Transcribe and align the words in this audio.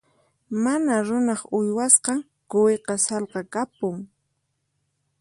Mana 0.63 0.93
runaq 1.07 1.41
uywasqan 1.57 2.19
quwiqa 2.51 2.95
sallqa 3.05 3.41
kapun. 3.53 3.97